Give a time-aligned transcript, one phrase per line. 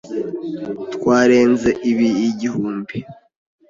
[0.93, 2.97] Twarenze ibi igihumbi.